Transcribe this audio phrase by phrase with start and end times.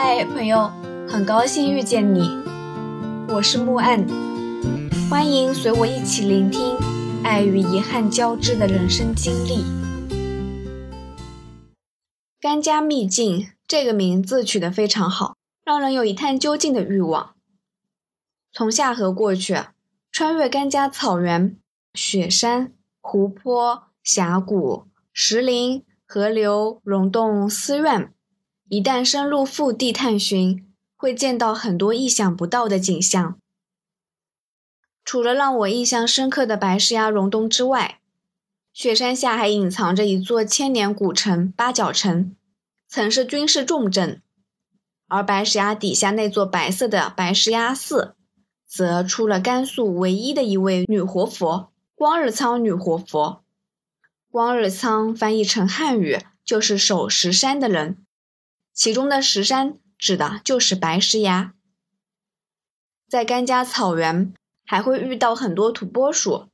[0.00, 0.70] 嗨，朋友，
[1.08, 2.20] 很高兴遇见你，
[3.30, 4.06] 我是木岸，
[5.10, 6.76] 欢迎随我一起聆听
[7.24, 9.64] 爱与遗憾交织的人生经历。
[12.40, 15.34] 甘家秘境这个名字取得非常好，
[15.64, 17.34] 让人有一探究竟的欲望。
[18.52, 19.56] 从下河过去，
[20.12, 21.56] 穿越甘家草原、
[21.94, 28.14] 雪山、湖泊、峡谷、石林、河流、溶洞、寺院。
[28.70, 33.38] 一旦深入腹地探寻，会见到很多意想不到的景象。
[35.02, 38.00] 除了让我印象深刻的白石崖溶洞之外，
[38.74, 42.36] 雪山下还隐藏着一座千年古城八角城，
[42.86, 44.20] 曾是军事重镇。
[45.06, 48.14] 而白石崖底下那座白色的白石崖寺，
[48.66, 53.42] 则出了甘肃唯一的一位女活佛——光日仓女活佛。
[54.30, 58.04] 光日仓翻译成汉语就是守石山的人。
[58.78, 61.52] 其中的石山指的就是白石崖。
[63.08, 64.32] 在甘家草原
[64.64, 66.46] 还会遇到很多土拨鼠。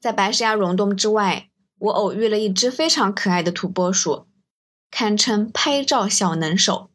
[0.00, 4.26] 在白石崖溶洞之外，我偶遇了一只非常可爱的土拨鼠，
[4.90, 6.90] 堪称拍照小能手。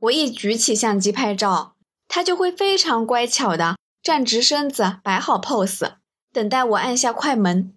[0.00, 1.76] 我一举起相机拍照，
[2.06, 5.96] 它就会非常乖巧的站直身子，摆好 pose，
[6.32, 7.74] 等待我按下快门。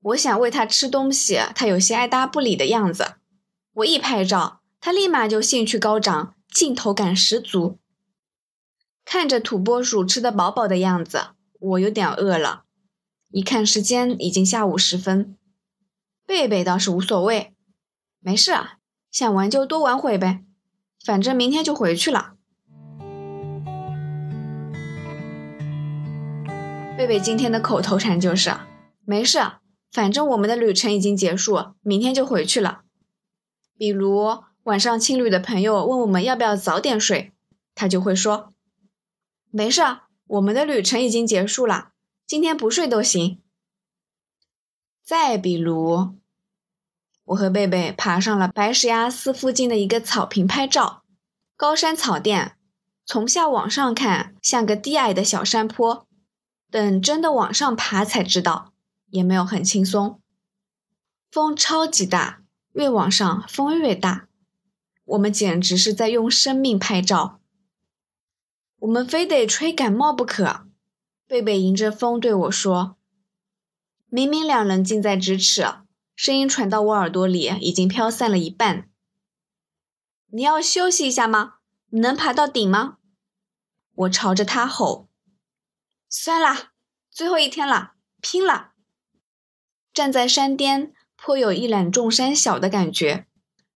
[0.00, 3.14] 我想喂它吃东西，它有些爱答不理的样子。
[3.74, 4.59] 我一拍照。
[4.82, 7.78] 他立马就兴趣高涨，镜头感十足。
[9.04, 12.64] 看着土拨鼠吃得饱饱的样子，我有点饿了。
[13.30, 15.36] 一看时间，已经下午时分。
[16.26, 17.52] 贝贝倒是无所谓，
[18.20, 18.78] 没事啊，
[19.10, 20.44] 想玩就多玩会呗，
[21.04, 22.36] 反正明天就回去了。
[26.96, 28.54] 贝贝今天的口头禅就是
[29.04, 29.38] ：“没事，
[29.90, 32.84] 反正我们的旅程已经结束，明天就回去了。”
[33.76, 34.44] 比如。
[34.64, 37.32] 晚上，青旅的朋友问我们要不要早点睡，
[37.74, 38.52] 他就会说
[39.50, 39.82] ：“没事，
[40.26, 41.92] 我们的旅程已经结束了，
[42.26, 43.40] 今天不睡都行。”
[45.02, 46.14] 再比如，
[47.24, 51.04] 我和贝贝爬上了白石崖寺附近的一个草坪拍照，
[51.56, 52.56] 高山草甸，
[53.06, 56.06] 从下往上看像个低矮的小山坡，
[56.70, 58.72] 等真的往上爬才知道，
[59.08, 60.20] 也没有很轻松，
[61.32, 62.42] 风超级大，
[62.72, 64.28] 越往上风越大。
[65.10, 67.40] 我们简直是在用生命拍照，
[68.78, 70.68] 我们非得吹感冒不可。
[71.26, 72.96] 贝贝迎着风对我说
[74.08, 75.66] ：“明明两人近在咫尺，
[76.14, 78.88] 声音传到我耳朵里已经飘散了一半。
[80.28, 81.54] 你要休息一下吗？
[81.88, 82.98] 你能爬到顶吗？”
[83.92, 85.08] 我朝着他吼
[86.08, 86.70] ：“算了，
[87.10, 88.74] 最后一天了，拼了！”
[89.92, 93.26] 站在山巅，颇有一览众山小的感觉。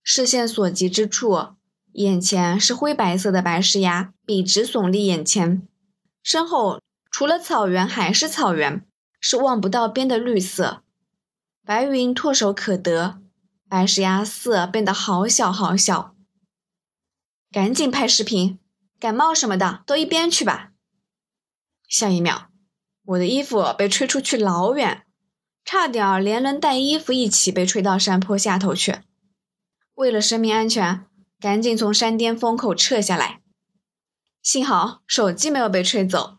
[0.07, 1.55] 视线所及之处，
[1.93, 5.67] 眼前是灰白色的白石崖，笔直耸立眼前。
[6.23, 8.87] 身后除了草原还是草原，
[9.19, 10.83] 是望不到边的绿色。
[11.65, 13.19] 白云唾手可得，
[13.67, 16.15] 白石崖色变得好小好小。
[17.51, 18.59] 赶紧拍视频，
[19.01, 20.73] 感冒什么的都一边去吧。
[21.89, 22.49] 下一秒，
[23.07, 25.07] 我的衣服被吹出去老远，
[25.65, 28.99] 差点连人带衣服一起被吹到山坡下头去。
[29.95, 31.07] 为了生命安全，
[31.39, 33.41] 赶紧从山巅风口撤下来。
[34.43, 36.39] 幸好手机没有被吹走，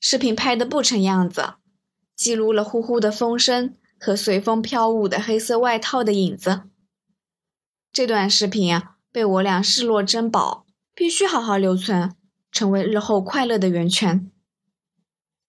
[0.00, 1.54] 视频拍的不成样子，
[2.14, 6.64] 记录了呼呼的风声和随风飘舞的黑色外套的影子。
[7.92, 12.14] 这段视频被我俩视若珍宝，必须好好留存，
[12.50, 14.30] 成为日后快乐的源泉。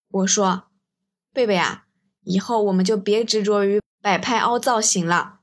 [0.09, 0.70] 我说
[1.34, 1.86] ：“贝贝啊，
[2.24, 5.39] 以后我们就别执着于摆拍凹造型了。”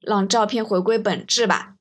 [0.00, 1.76] 让照片回归本质吧，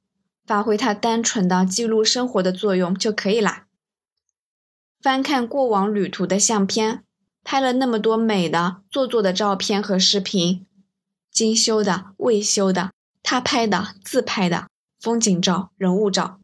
[0.46, 3.66] 发挥它单纯的记录生活的作用就可以啦。
[5.02, 7.04] 翻看过往旅途的相片，
[7.44, 10.66] 拍了那么多美的、做作的照片和视频，
[11.32, 12.92] 精修的、未修的，
[13.24, 14.68] 他拍的、自拍的，
[15.00, 16.40] 风景照、人物照，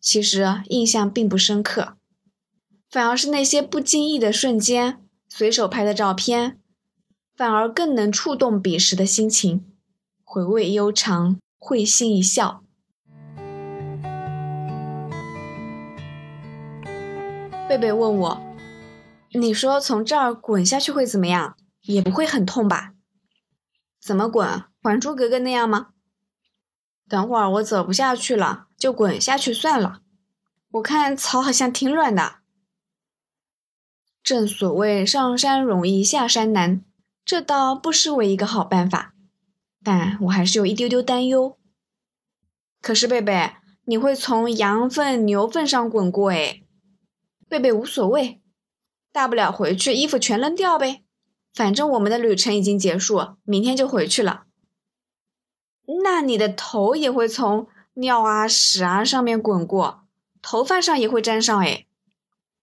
[0.00, 1.96] 其实印象并不深刻，
[2.90, 6.58] 反而是那些不经意的瞬间、随手拍的照片，
[7.36, 9.64] 反而更能触动彼时的心情。
[10.34, 12.64] 回味悠长，会心一笑。
[17.68, 18.40] 贝贝问我
[19.30, 21.56] ：“你说从这儿滚下去会怎么样？
[21.82, 22.94] 也不会很痛吧？
[24.02, 24.48] 怎么滚？
[24.82, 25.90] 《还珠格格》那样吗？
[27.08, 30.00] 等会儿我走不下去了，就滚下去算了。
[30.72, 32.38] 我看草好像挺软的。
[34.20, 36.82] 正所谓上山容易下山难，
[37.24, 39.12] 这倒不失为一个好办法。”
[39.84, 41.58] 但我还是有一丢丢担忧。
[42.80, 43.52] 可是贝贝，
[43.84, 46.62] 你会从羊粪、牛粪上滚过哎。
[47.48, 48.40] 贝贝无所谓，
[49.12, 51.04] 大不了回去衣服全扔掉呗，
[51.52, 54.44] 反正我们的旅程已经结束，明天就回去了。
[56.02, 60.04] 那你的头也会从尿啊、屎啊上面滚过，
[60.40, 61.86] 头发上也会沾上哎。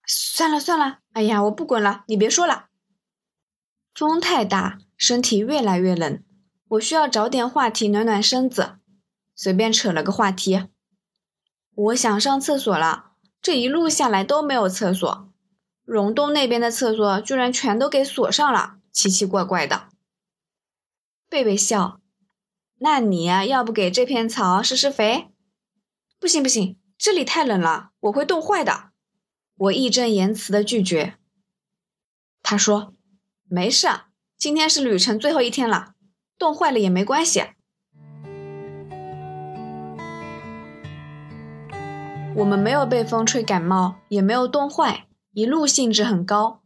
[0.08, 2.66] 算了算了，哎呀，我不滚了，你别说了。
[3.94, 6.24] 风太大，身体越来越冷，
[6.72, 8.78] 我需要找点话题暖暖身子。
[9.36, 10.68] 随便扯了个话题，
[11.74, 13.14] 我想上厕所了。
[13.42, 15.34] 这一路下来都没有厕所，
[15.84, 19.90] 溶洞那边的厕所居然全都给锁上了，奇奇怪怪的。
[21.28, 22.00] 贝贝笑，
[22.78, 25.30] 那你要不给这片草施施肥？
[26.20, 28.92] 不行不行，这里太冷了，我会冻坏的。
[29.56, 31.16] 我义正言辞的拒绝。
[32.42, 32.94] 他说。
[33.54, 33.90] 没事，
[34.38, 35.91] 今天是旅程最后一天了，
[36.42, 37.44] 冻坏了也没关系。
[42.36, 46.64] 我们没有被风吹感冒，也没有冻坏，一路兴致很高。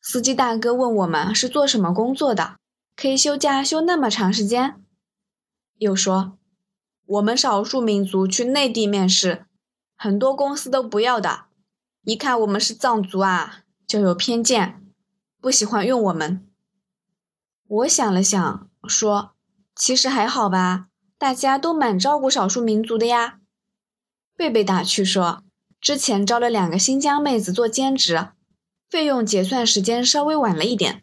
[0.00, 2.54] 司机大哥问我们是做什么工作的，
[2.94, 4.80] 可以休假休那么长时间。
[5.78, 6.38] 又说
[7.06, 9.46] 我们少数民族去内地面试，
[9.96, 11.46] 很多公司都不要的，
[12.02, 14.80] 一看我们是藏族啊，就有偏见。
[15.40, 16.44] 不喜欢用我们。
[17.66, 19.32] 我想了想，说
[19.76, 20.86] ：“其实还好吧，
[21.18, 23.40] 大家都蛮照顾少数民族的呀。”
[24.36, 25.42] 贝贝打趣说
[25.80, 28.28] ：“之前招了两个新疆妹子做兼职，
[28.88, 31.02] 费用结算时间稍微晚了一点，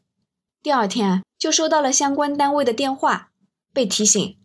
[0.63, 3.31] 第二天就收到了相关单位的电话，
[3.71, 4.37] 被提醒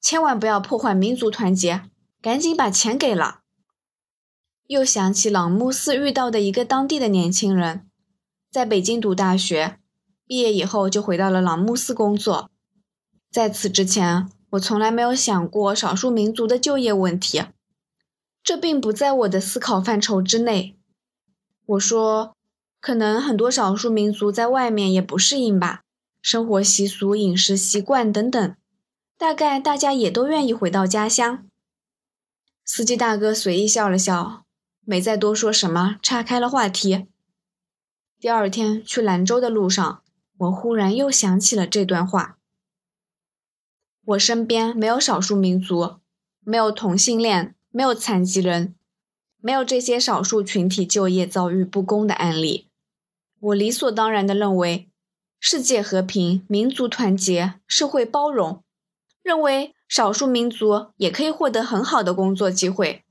[0.00, 1.82] 千万不要破坏民族团结，
[2.22, 3.40] 赶紧把钱给了。”
[4.68, 7.86] 又想起朗木寺遇到的一个当地的年轻人。
[8.50, 9.78] 在北京读大学，
[10.26, 12.50] 毕业以后就回到了朗木寺工作。
[13.34, 17.42] 在此之前，我从来没有想过少数民族的就业问题，
[18.44, 20.76] 这并不在我的思考范畴之内。
[21.66, 22.36] 我说，
[22.80, 25.82] 可能很多少数民族在外面也不适应吧，
[26.22, 28.54] 生活习俗、饮食习惯等等，
[29.18, 31.44] 大概大家也都愿意回到家乡。
[32.64, 34.44] 司机大哥随意笑了笑，
[34.84, 37.08] 没再多说什么，岔开了话题。
[38.20, 40.02] 第二天去兰州的路上，
[40.38, 42.38] 我忽然又想起了这段话。
[44.06, 45.96] 我身边没有少数民族，
[46.40, 48.74] 没有同性恋，没有残疾人，
[49.40, 52.68] 没有这些少数群体就业遭遇不公的案例。
[53.40, 54.90] 我理所当然地认为，
[55.40, 58.62] 世界和平、民族团结、社会包容，
[59.22, 63.04] 认为少数民族也可以获得很好的工作机会，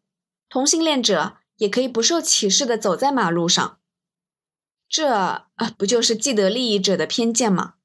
[0.47, 3.79] 同性恋者也可以不受歧视地走在马路上。
[4.87, 7.75] 这啊，不就是既得利益者的偏见吗？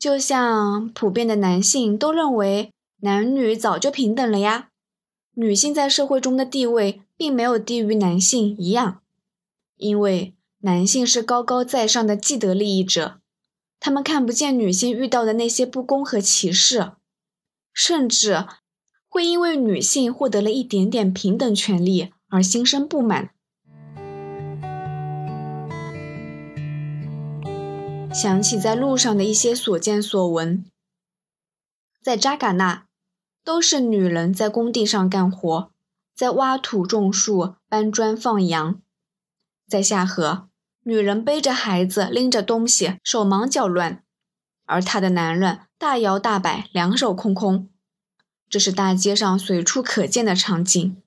[0.00, 4.70] 就像普遍的男性都认为男女早就平等了呀，
[5.34, 9.02] 女性在社会中的地位并没有低于男性一样，
[9.76, 13.20] 因为男性是高高在上的既得利益者，
[13.78, 16.92] 他们看不见女性遇到的那些不公和歧视，
[17.74, 18.46] 甚至
[19.06, 23.34] 会因为女性获得了一点点平等权利而心生不满。
[28.12, 30.64] 想起在路上的一些所见所闻，
[32.02, 32.86] 在扎尕那，
[33.44, 35.70] 都是女人在工地上干活，
[36.14, 38.80] 在挖土种树、搬砖放羊；
[39.68, 40.48] 在下河，
[40.82, 44.02] 女人背着孩子，拎着东西，手忙脚乱，
[44.66, 47.68] 而她的男人大摇大摆，两手空空。
[48.48, 51.00] 这是大街上随处可见的场景。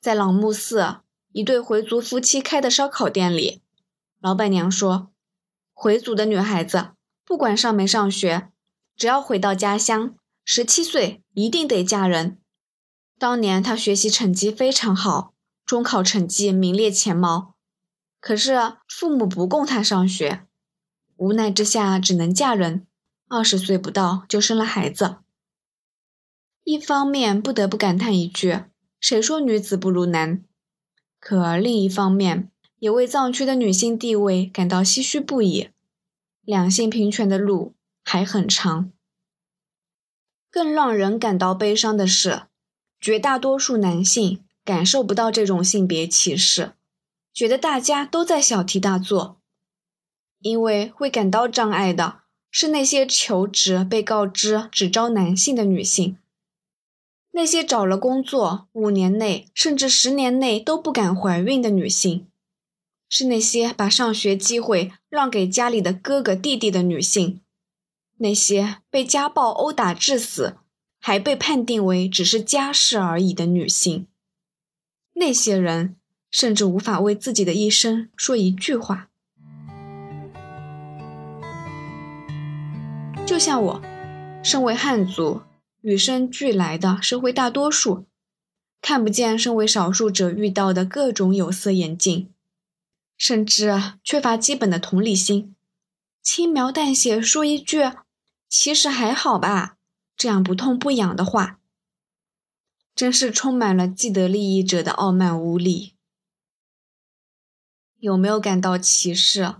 [0.00, 0.96] 在朗木寺，
[1.32, 3.60] 一对回族夫妻开的烧烤店里，
[4.20, 5.13] 老板娘说。
[5.84, 6.92] 回族的女孩子，
[7.26, 8.48] 不管上没上学，
[8.96, 12.38] 只要回到家乡，十七岁一定得嫁人。
[13.18, 15.34] 当年她学习成绩非常好，
[15.66, 17.52] 中考成绩名列前茅，
[18.18, 20.46] 可是父母不供她上学，
[21.18, 22.86] 无奈之下只能嫁人。
[23.28, 25.16] 二十岁不到就生了孩子。
[26.62, 28.60] 一方面不得不感叹一句：
[28.98, 30.42] 谁说女子不如男？
[31.20, 32.50] 可另一方面。
[32.80, 35.70] 也为藏区的女性地位感到唏嘘不已，
[36.44, 37.74] 两性平权的路
[38.04, 38.92] 还很长。
[40.50, 42.42] 更让人感到悲伤的是，
[43.00, 46.72] 绝大多数男性感受不到这种性别歧视，
[47.32, 49.40] 觉得大家都在小题大做。
[50.40, 52.20] 因为会感到障碍的
[52.50, 56.18] 是那些求职被告知只招男性的女性，
[57.30, 62.28] 那些找了工作五年内甚至十年内都不敢怀孕的女性。
[63.08, 67.40] 是那些把上学机会让给家里的哥哥弟弟的女性，
[68.16, 70.56] 那些被家暴殴打致死，
[70.98, 74.08] 还被判定为只是家事而已的女性。
[75.12, 75.94] 那些人
[76.32, 79.08] 甚至无法为自己的一生说一句话。
[83.24, 83.82] 就像我，
[84.42, 85.42] 身为汉族，
[85.82, 88.04] 与生俱来的社会大多数，
[88.82, 92.33] 看不见身为少数者遇到的各种有色眼镜，
[93.16, 95.54] 甚至缺乏基本的同理心，
[96.22, 97.92] 轻描淡写说一句
[98.48, 99.76] “其实还好吧”
[100.16, 101.58] 这样不痛不痒的话，
[102.94, 105.92] 真是充满了既得利益者的傲慢无礼。
[107.98, 109.54] 有没有感到歧视？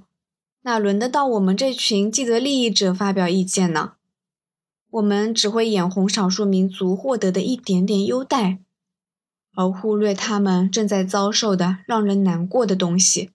[0.63, 3.97] 哪轮得到我们这群既得利益者发表意见呢？
[4.91, 8.61] 我们只会眼红少数民族获得的一点点优待，
[9.55, 13.34] 而忽略他们正在遭受的让人难过的东西。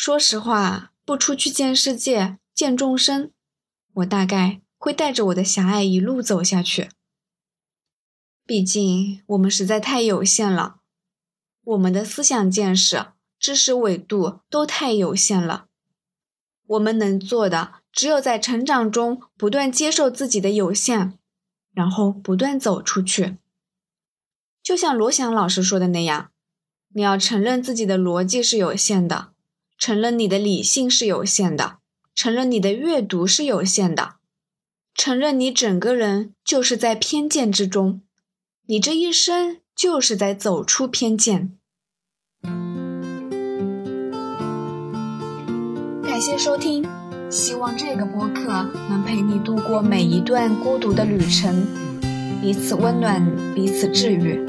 [0.00, 3.32] 说实话，不出去见世界、见众生，
[3.94, 6.88] 我大概会带着我的狭隘一路走下去。
[8.46, 10.76] 毕竟我们实在太有限了，
[11.64, 13.06] 我们的思想见识。
[13.40, 15.66] 知识纬度都太有限了，
[16.68, 21.18] 我们能做的只有在成长中不断接受自己的有限，
[21.72, 23.36] 然后不断走出去。
[24.62, 26.30] 就像罗翔老师说的那样，
[26.94, 29.32] 你要承认自己的逻辑是有限的，
[29.78, 31.76] 承认你的理性是有限的，
[32.12, 34.16] 承认你的阅读是有限的，
[34.92, 38.02] 承认你整个人就是在偏见之中，
[38.66, 41.56] 你这一生就是在走出偏见。
[46.02, 46.84] 感谢收听，
[47.30, 51.64] 希望这个播客能陪你度过每一段孤独的旅程，
[52.42, 54.44] 彼此温暖，彼此治愈。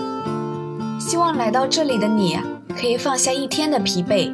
[0.99, 2.39] 希望来到这里的你
[2.75, 4.33] 可以放下一天的疲惫，